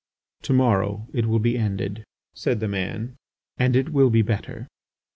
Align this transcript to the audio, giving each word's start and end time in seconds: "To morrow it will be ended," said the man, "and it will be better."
"To 0.41 0.53
morrow 0.53 1.09
it 1.13 1.27
will 1.27 1.37
be 1.37 1.55
ended," 1.59 2.05
said 2.33 2.59
the 2.59 2.67
man, 2.67 3.17
"and 3.59 3.75
it 3.75 3.89
will 3.89 4.09
be 4.09 4.23
better." 4.23 4.67